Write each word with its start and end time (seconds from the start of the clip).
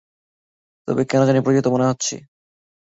তবে 0.87 1.01
কেন 1.05 1.21
জানি 1.27 1.39
পরিচিত 1.41 1.65
মনে 1.67 1.85
হচ্ছে। 1.85 2.15